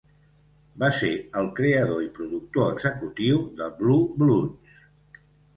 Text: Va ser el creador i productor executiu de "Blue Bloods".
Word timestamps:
Va 0.83 0.87
ser 0.99 1.09
el 1.41 1.49
creador 1.59 2.01
i 2.05 2.09
productor 2.15 2.65
executiu 2.77 3.45
de 3.61 3.71
"Blue 3.83 4.03
Bloods". 4.23 4.77